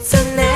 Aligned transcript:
it's 0.00 0.14
a 0.14 0.36
name. 0.36 0.49